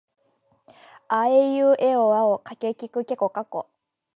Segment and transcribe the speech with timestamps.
[1.09, 3.67] あえいうえおあおかけきくけこかこ